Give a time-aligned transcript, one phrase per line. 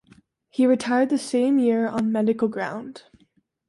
[0.49, 3.03] He retired that same year on medical ground.